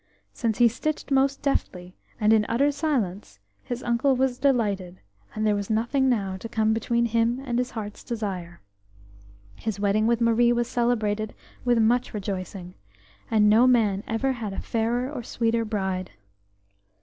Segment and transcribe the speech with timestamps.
[0.33, 4.99] Since he stitched most deftly, and in utter silence, his uncle was delighted,
[5.35, 8.61] and there was nothing now to come between him and his heart's desire.
[9.57, 12.73] His wedding with Marie was celebrated with much rejoicing,
[13.29, 16.09] and no man ever had a fairer or sweeter bride.